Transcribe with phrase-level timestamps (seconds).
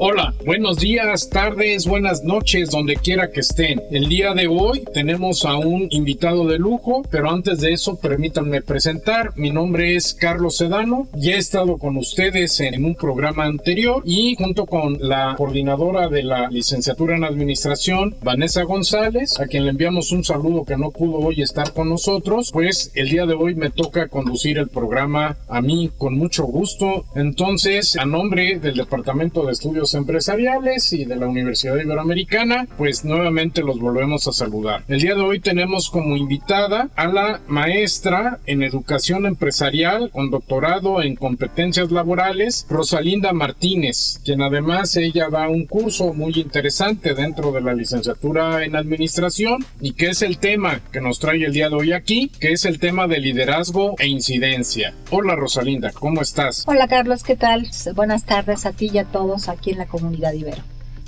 [0.00, 3.80] Hola, buenos días, tardes, buenas noches, donde quiera que estén.
[3.92, 8.60] El día de hoy tenemos a un invitado de lujo, pero antes de eso permítanme
[8.60, 9.32] presentar.
[9.36, 14.34] Mi nombre es Carlos Sedano, ya he estado con ustedes en un programa anterior y
[14.34, 20.10] junto con la coordinadora de la licenciatura en administración, Vanessa González, a quien le enviamos
[20.10, 23.70] un saludo que no pudo hoy estar con nosotros, pues el día de hoy me
[23.70, 27.04] toca conducir el programa a mí con mucho gusto.
[27.14, 33.60] Entonces, a nombre del Departamento de Estudios empresariales y de la Universidad Iberoamericana, pues nuevamente
[33.60, 34.82] los volvemos a saludar.
[34.88, 41.02] El día de hoy tenemos como invitada a la maestra en educación empresarial con doctorado
[41.02, 47.60] en competencias laborales, Rosalinda Martínez, quien además ella da un curso muy interesante dentro de
[47.60, 51.76] la licenciatura en administración y que es el tema que nos trae el día de
[51.76, 54.94] hoy aquí, que es el tema de liderazgo e incidencia.
[55.10, 56.64] Hola Rosalinda, ¿cómo estás?
[56.66, 57.68] Hola Carlos, ¿qué tal?
[57.94, 60.62] Buenas tardes a ti y a todos aquí en la comunidad Ibero.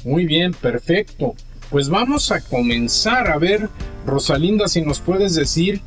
[0.05, 1.35] Muy bien, perfecto.
[1.71, 3.69] Pues vamos a comenzar a ver,
[4.07, 5.81] Rosalinda, si nos puedes decir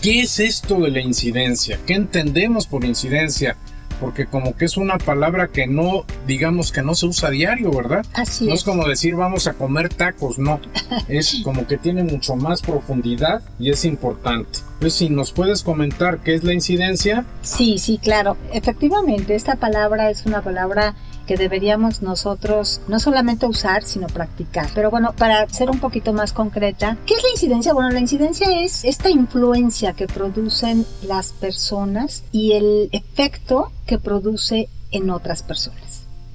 [0.00, 3.56] qué es esto de la incidencia, qué entendemos por incidencia,
[4.00, 7.70] porque como que es una palabra que no, digamos que no se usa a diario,
[7.70, 8.04] ¿verdad?
[8.14, 8.60] Así no es.
[8.60, 10.60] es como decir vamos a comer tacos, no.
[11.08, 14.58] Es como que tiene mucho más profundidad y es importante.
[14.74, 17.24] Entonces, si nos puedes comentar qué es la incidencia.
[17.42, 18.36] Sí, sí, claro.
[18.52, 24.68] Efectivamente, esta palabra es una palabra que deberíamos nosotros no solamente usar, sino practicar.
[24.74, 27.72] Pero bueno, para ser un poquito más concreta, ¿qué es la incidencia?
[27.72, 34.68] Bueno, la incidencia es esta influencia que producen las personas y el efecto que produce
[34.90, 35.91] en otras personas.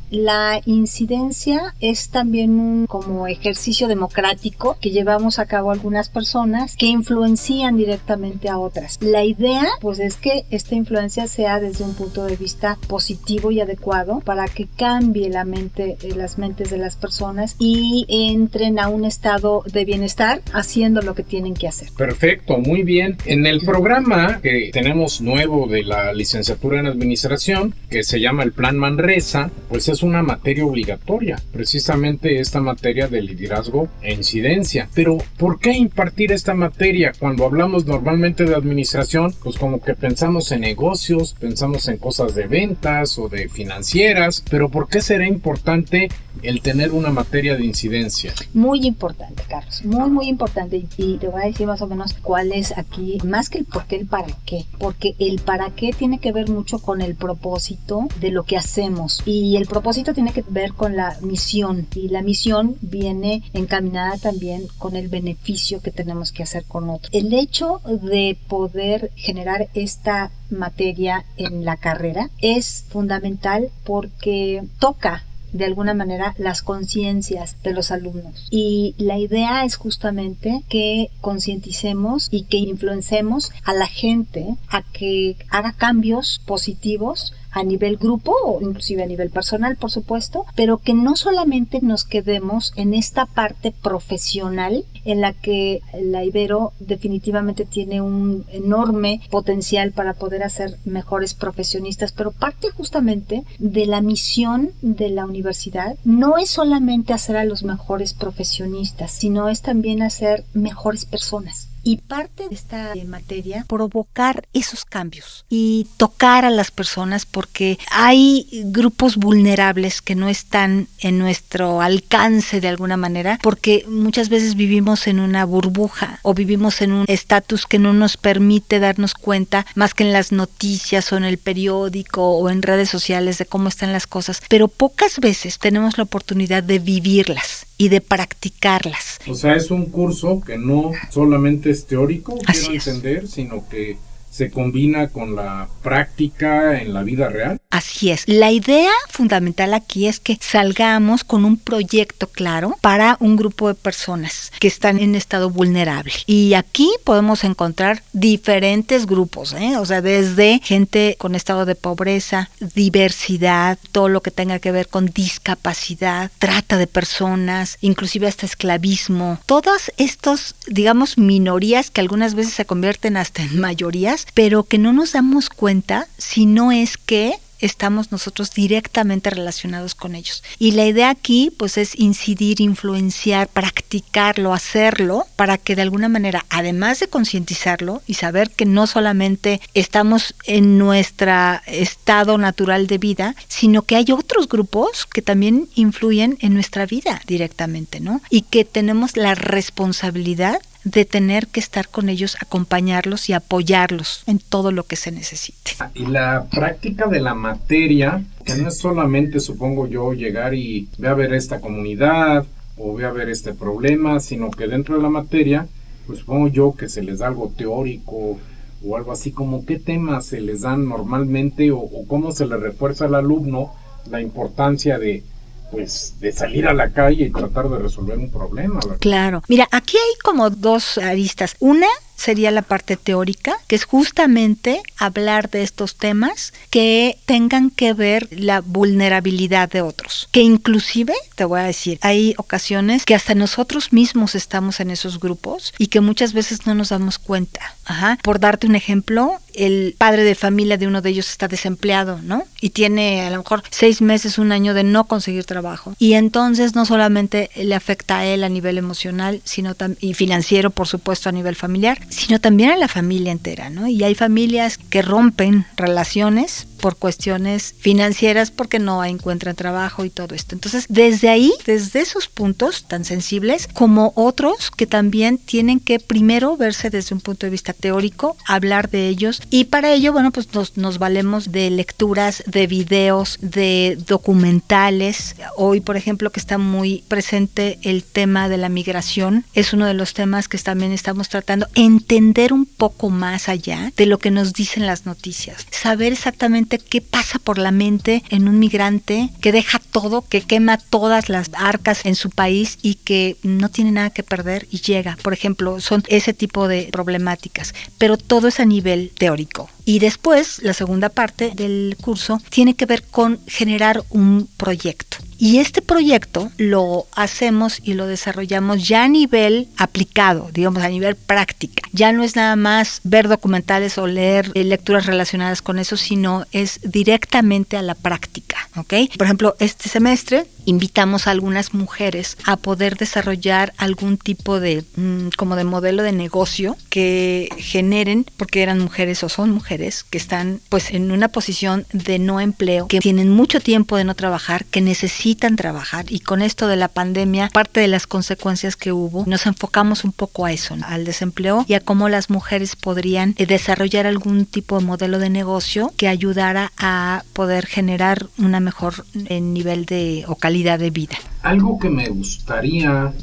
[0.09, 6.85] La incidencia es también un como ejercicio democrático que llevamos a cabo algunas personas que
[6.85, 8.97] influencian directamente a otras.
[9.01, 13.59] La idea pues es que esta influencia sea desde un punto de vista positivo y
[13.59, 18.89] adecuado para que cambie la mente, eh, las mentes de las personas y entren a
[18.89, 21.89] un estado de bienestar haciendo lo que tienen que hacer.
[21.97, 23.17] Perfecto, muy bien.
[23.25, 28.51] En el programa que tenemos nuevo de la licenciatura en administración, que se llama el
[28.51, 34.89] Plan Manresa, pues es una materia obligatoria, precisamente esta materia de liderazgo e incidencia.
[34.93, 39.33] Pero, ¿por qué impartir esta materia cuando hablamos normalmente de administración?
[39.43, 44.69] Pues como que pensamos en negocios, pensamos en cosas de ventas o de financieras, pero
[44.69, 46.09] ¿por qué será importante
[46.43, 48.33] el tener una materia de incidencia?
[48.53, 50.85] Muy importante, Carlos, muy, muy importante.
[50.97, 53.85] Y te voy a decir más o menos cuál es aquí, más que el por
[53.85, 54.65] qué, el para qué.
[54.77, 59.21] Porque el para qué tiene que ver mucho con el propósito de lo que hacemos.
[59.25, 61.87] Y el propósito tiene que ver con la misión.
[61.95, 67.09] Y la misión viene encaminada también con el beneficio que tenemos que hacer con otros.
[67.13, 75.65] El hecho de poder generar esta materia en la carrera es fundamental porque toca de
[75.65, 78.47] alguna manera las conciencias de los alumnos.
[78.51, 85.37] Y la idea es justamente que concienticemos y que influencemos a la gente a que
[85.49, 90.93] haga cambios positivos a nivel grupo o inclusive a nivel personal, por supuesto, pero que
[90.93, 98.01] no solamente nos quedemos en esta parte profesional en la que la Ibero definitivamente tiene
[98.01, 105.09] un enorme potencial para poder hacer mejores profesionistas, pero parte justamente de la misión de
[105.09, 111.05] la universidad no es solamente hacer a los mejores profesionistas, sino es también hacer mejores
[111.05, 111.66] personas.
[111.87, 118.45] Y parte de esta materia, provocar esos cambios y tocar a las personas porque hay
[118.65, 125.07] grupos vulnerables que no están en nuestro alcance de alguna manera, porque muchas veces vivimos
[125.07, 129.93] en una burbuja o vivimos en un estatus que no nos permite darnos cuenta más
[129.93, 133.93] que en las noticias o en el periódico o en redes sociales de cómo están
[133.93, 139.19] las cosas, pero pocas veces tenemos la oportunidad de vivirlas y de practicarlas.
[139.27, 142.87] O sea, es un curso que no solamente es teórico, Así quiero es.
[142.87, 143.97] entender, sino que
[144.29, 147.59] se combina con la práctica en la vida real.
[147.69, 148.23] Así es.
[148.27, 153.75] La idea fundamental aquí es que salgamos con un proyecto claro para un grupo de
[153.75, 156.13] personas que están en estado vulnerable.
[156.25, 159.77] Y aquí podemos encontrar diferentes grupos, ¿eh?
[159.77, 164.87] o sea, desde gente con estado de pobreza, diversidad, todo lo que tenga que ver
[164.87, 169.39] con discapacidad, trata de personas, inclusive hasta esclavismo.
[169.45, 174.93] Todas estos, digamos, minorías que algunas veces se convierten hasta en mayorías, pero que no
[174.93, 180.43] nos damos cuenta si no es que estamos nosotros directamente relacionados con ellos.
[180.59, 186.45] Y la idea aquí pues es incidir, influenciar, practicarlo, hacerlo para que de alguna manera,
[186.49, 191.27] además de concientizarlo y saber que no solamente estamos en nuestro
[191.65, 197.21] estado natural de vida, sino que hay otros grupos que también influyen en nuestra vida
[197.25, 198.21] directamente, ¿no?
[198.29, 200.61] Y que tenemos la responsabilidad
[200.91, 205.71] de tener que estar con ellos, acompañarlos y apoyarlos en todo lo que se necesite.
[205.93, 211.09] Y la práctica de la materia, que no es solamente, supongo yo, llegar y ve
[211.09, 212.45] a ver esta comunidad
[212.77, 215.67] o ve a ver este problema, sino que dentro de la materia,
[216.05, 218.39] pues supongo yo que se les da algo teórico
[218.85, 222.55] o algo así como qué temas se les dan normalmente o, o cómo se le
[222.55, 223.73] refuerza al alumno
[224.09, 225.23] la importancia de
[225.71, 228.79] pues de salir a la calle y tratar de resolver un problema.
[228.99, 229.43] Claro.
[229.47, 231.55] Mira, aquí hay como dos aristas.
[231.59, 231.87] Una
[232.17, 238.27] sería la parte teórica, que es justamente hablar de estos temas que tengan que ver
[238.31, 240.27] la vulnerabilidad de otros.
[240.31, 245.19] Que inclusive, te voy a decir, hay ocasiones que hasta nosotros mismos estamos en esos
[245.19, 247.75] grupos y que muchas veces no nos damos cuenta.
[248.23, 252.43] Por darte un ejemplo, el padre de familia de uno de ellos está desempleado, ¿no?
[252.59, 255.95] Y tiene a lo mejor seis meses, un año de no conseguir trabajo.
[255.97, 260.87] Y entonces no solamente le afecta a él a nivel emocional, sino y financiero, por
[260.87, 263.87] supuesto, a nivel familiar, sino también a la familia entera, ¿no?
[263.87, 270.35] Y hay familias que rompen relaciones por cuestiones financieras porque no encuentran trabajo y todo
[270.35, 270.55] esto.
[270.55, 276.55] Entonces, desde ahí, desde esos puntos tan sensibles como otros que también tienen que primero
[276.57, 280.53] verse desde un punto de vista teórico, hablar de ellos y para ello, bueno, pues
[280.53, 285.35] nos, nos valemos de lecturas, de videos, de documentales.
[285.55, 289.93] Hoy, por ejemplo, que está muy presente el tema de la migración, es uno de
[289.93, 294.51] los temas que también estamos tratando, entender un poco más allá de lo que nos
[294.51, 299.79] dicen las noticias, saber exactamente qué pasa por la mente en un migrante que deja
[299.79, 304.23] todo, que quema todas las arcas en su país y que no tiene nada que
[304.23, 305.17] perder y llega.
[305.21, 309.69] Por ejemplo, son ese tipo de problemáticas, pero todo es a nivel teórico.
[309.87, 315.15] Y después, la segunda parte del curso tiene que ver con generar un proyecto.
[315.39, 321.15] Y este proyecto lo hacemos y lo desarrollamos ya a nivel aplicado, digamos a nivel
[321.15, 321.87] práctica.
[321.93, 326.43] Ya no es nada más ver documentales o leer eh, lecturas relacionadas con eso, sino
[326.51, 328.93] es directamente a la práctica, ¿ok?
[329.15, 335.29] Por ejemplo, este semestre invitamos a algunas mujeres a poder desarrollar algún tipo de mm,
[335.37, 339.76] como de modelo de negocio que generen porque eran mujeres o son mujeres
[340.09, 344.15] que están pues en una posición de no empleo que tienen mucho tiempo de no
[344.15, 348.91] trabajar que necesitan trabajar y con esto de la pandemia parte de las consecuencias que
[348.91, 353.35] hubo nos enfocamos un poco a eso al desempleo y a cómo las mujeres podrían
[353.37, 359.05] eh, desarrollar algún tipo de modelo de negocio que ayudara a poder generar una mejor
[359.29, 361.17] eh, nivel de o calidad de vida.
[361.41, 363.13] Algo que me gustaría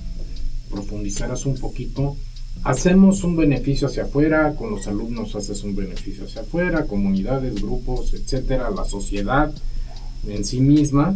[0.71, 2.17] profundizaras un poquito,
[2.65, 8.15] hacemos un beneficio hacia afuera, con los alumnos haces un beneficio hacia afuera, comunidades, grupos,
[8.15, 9.53] etcétera, la sociedad
[10.27, 11.15] en sí misma,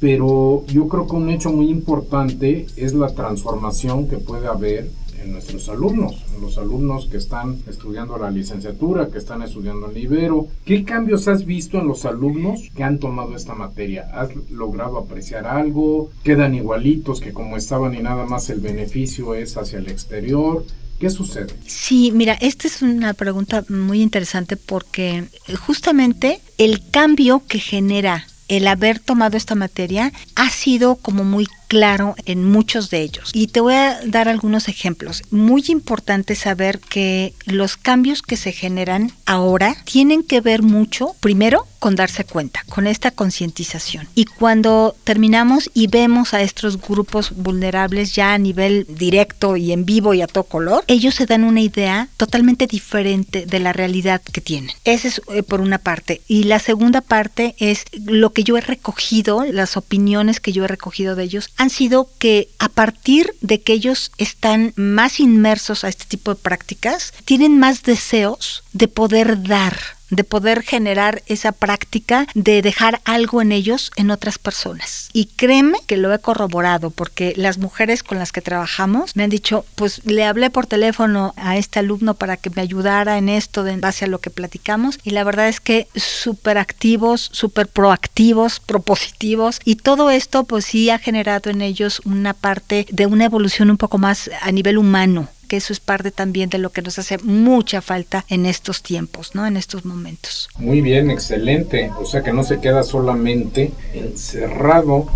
[0.00, 4.90] pero yo creo que un hecho muy importante es la transformación que puede haber
[5.30, 10.46] nuestros alumnos, los alumnos que están estudiando la licenciatura, que están estudiando el Ibero.
[10.64, 14.08] ¿Qué cambios has visto en los alumnos que han tomado esta materia?
[14.12, 16.10] ¿Has logrado apreciar algo?
[16.22, 20.64] ¿Quedan igualitos que como estaban y nada más el beneficio es hacia el exterior?
[20.98, 21.54] ¿Qué sucede?
[21.66, 25.24] Sí, mira, esta es una pregunta muy interesante porque
[25.66, 32.14] justamente el cambio que genera el haber tomado esta materia ha sido como muy claro
[32.26, 33.30] en muchos de ellos.
[33.34, 35.22] Y te voy a dar algunos ejemplos.
[35.30, 41.66] Muy importante saber que los cambios que se generan ahora tienen que ver mucho, primero,
[41.78, 44.08] con darse cuenta, con esta concientización.
[44.14, 49.84] Y cuando terminamos y vemos a estos grupos vulnerables ya a nivel directo y en
[49.84, 54.20] vivo y a todo color, ellos se dan una idea totalmente diferente de la realidad
[54.20, 54.74] que tienen.
[54.84, 56.20] Esa es eh, por una parte.
[56.26, 60.68] Y la segunda parte es lo que yo he recogido, las opiniones que yo he
[60.68, 65.88] recogido de ellos han sido que a partir de que ellos están más inmersos a
[65.88, 72.26] este tipo de prácticas, tienen más deseos de poder dar de poder generar esa práctica
[72.34, 75.08] de dejar algo en ellos en otras personas.
[75.12, 79.30] Y créeme que lo he corroborado porque las mujeres con las que trabajamos me han
[79.30, 83.66] dicho, pues le hablé por teléfono a este alumno para que me ayudara en esto
[83.66, 88.60] en base a lo que platicamos y la verdad es que súper activos, súper proactivos,
[88.60, 93.70] propositivos y todo esto pues sí ha generado en ellos una parte de una evolución
[93.70, 96.98] un poco más a nivel humano que eso es parte también de lo que nos
[96.98, 99.46] hace mucha falta en estos tiempos, ¿no?
[99.46, 100.48] En estos momentos.
[100.58, 101.90] Muy bien, excelente.
[102.00, 105.06] O sea que no se queda solamente encerrado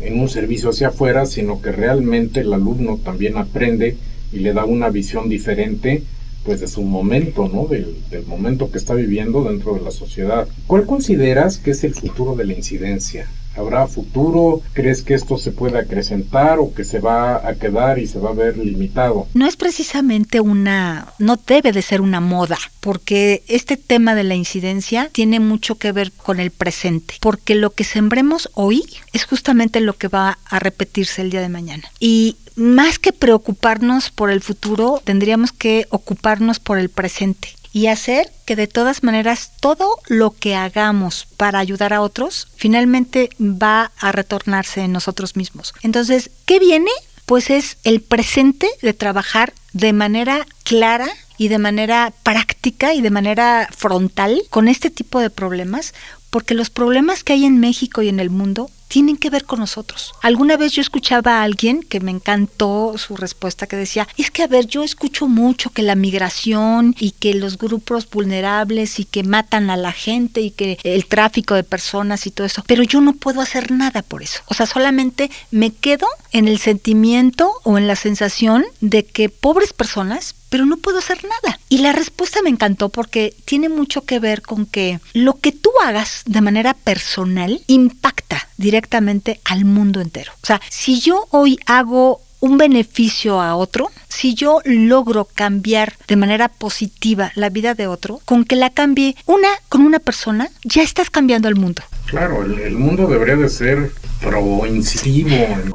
[0.00, 3.96] en un servicio hacia afuera, sino que realmente el alumno también aprende
[4.32, 6.02] y le da una visión diferente
[6.44, 7.66] pues de su momento, ¿no?
[7.66, 10.46] Del, del, momento que está viviendo dentro de la sociedad.
[10.66, 13.26] ¿Cuál consideras que es el futuro de la incidencia?
[13.56, 14.62] ¿Habrá futuro?
[14.72, 18.30] ¿Crees que esto se puede acrecentar o que se va a quedar y se va
[18.30, 19.28] a ver limitado?
[19.34, 24.34] No es precisamente una, no debe de ser una moda, porque este tema de la
[24.34, 29.80] incidencia tiene mucho que ver con el presente, porque lo que sembremos hoy es justamente
[29.80, 31.84] lo que va a repetirse el día de mañana.
[32.00, 38.30] Y más que preocuparnos por el futuro, tendríamos que ocuparnos por el presente y hacer
[38.46, 44.12] que de todas maneras todo lo que hagamos para ayudar a otros finalmente va a
[44.12, 45.74] retornarse en nosotros mismos.
[45.82, 46.92] Entonces, ¿qué viene?
[47.26, 53.10] Pues es el presente de trabajar de manera clara y de manera práctica y de
[53.10, 55.94] manera frontal con este tipo de problemas,
[56.30, 59.58] porque los problemas que hay en México y en el mundo tienen que ver con
[59.58, 60.12] nosotros.
[60.22, 64.44] Alguna vez yo escuchaba a alguien que me encantó su respuesta que decía, es que
[64.44, 69.24] a ver, yo escucho mucho que la migración y que los grupos vulnerables y que
[69.24, 73.00] matan a la gente y que el tráfico de personas y todo eso, pero yo
[73.00, 74.42] no puedo hacer nada por eso.
[74.46, 79.72] O sea, solamente me quedo en el sentimiento o en la sensación de que pobres
[79.72, 81.58] personas pero no puedo hacer nada.
[81.68, 85.68] Y la respuesta me encantó porque tiene mucho que ver con que lo que tú
[85.84, 90.30] hagas de manera personal impacta directamente al mundo entero.
[90.44, 96.16] O sea, si yo hoy hago un beneficio a otro, si yo logro cambiar de
[96.16, 100.82] manera positiva la vida de otro, con que la cambie una con una persona, ya
[100.82, 101.82] estás cambiando el mundo.
[102.06, 103.90] Claro, el, mundo debería de ser
[104.20, 105.30] pro-incisivo.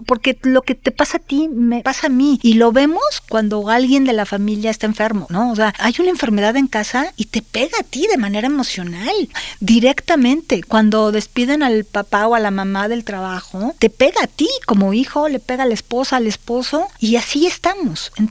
[0.06, 2.40] Porque lo que te pasa a ti me pasa a mí.
[2.42, 5.52] Y lo vemos cuando alguien de la familia está enfermo, ¿no?
[5.52, 9.14] O sea, hay una enfermedad en casa y te pega a ti de manera emocional,
[9.60, 10.64] directamente.
[10.64, 14.94] Cuando despiden al papá o a la mamá del trabajo, te pega a ti como
[14.94, 18.12] hijo, le pega a la esposa, al esposo, y así estamos.
[18.18, 18.29] Entonces,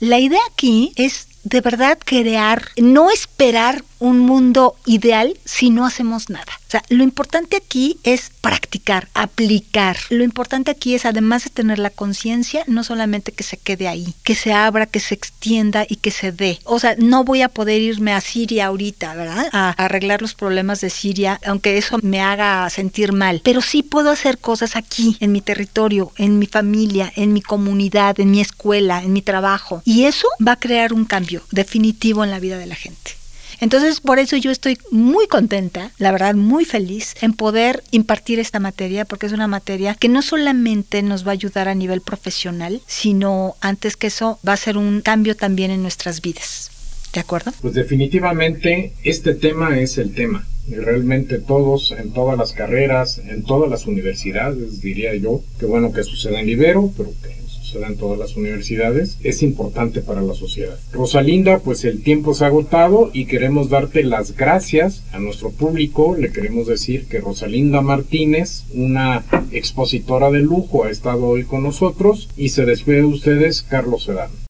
[0.00, 6.28] la idea aquí es de verdad crear, no esperar un mundo ideal si no hacemos
[6.28, 6.59] nada.
[6.70, 9.96] O sea, lo importante aquí es practicar, aplicar.
[10.08, 14.14] Lo importante aquí es, además de tener la conciencia, no solamente que se quede ahí,
[14.22, 16.60] que se abra, que se extienda y que se dé.
[16.62, 19.48] O sea, no voy a poder irme a Siria ahorita, ¿verdad?
[19.50, 23.40] A arreglar los problemas de Siria, aunque eso me haga sentir mal.
[23.42, 28.20] Pero sí puedo hacer cosas aquí, en mi territorio, en mi familia, en mi comunidad,
[28.20, 29.82] en mi escuela, en mi trabajo.
[29.84, 33.19] Y eso va a crear un cambio definitivo en la vida de la gente.
[33.60, 38.60] Entonces, por eso yo estoy muy contenta, la verdad, muy feliz en poder impartir esta
[38.60, 42.80] materia, porque es una materia que no solamente nos va a ayudar a nivel profesional,
[42.86, 46.70] sino antes que eso va a ser un cambio también en nuestras vidas.
[47.12, 47.52] ¿De acuerdo?
[47.60, 50.46] Pues definitivamente este tema es el tema.
[50.68, 55.92] Y realmente todos, en todas las carreras, en todas las universidades, diría yo, que bueno
[55.92, 57.39] que suceda en Libero, pero que
[57.70, 60.78] se da en todas las universidades, es importante para la sociedad.
[60.92, 66.16] Rosalinda, pues el tiempo se ha agotado y queremos darte las gracias a nuestro público.
[66.16, 72.28] Le queremos decir que Rosalinda Martínez, una expositora de lujo, ha estado hoy con nosotros
[72.36, 74.34] y se despide de ustedes Carlos Sedano.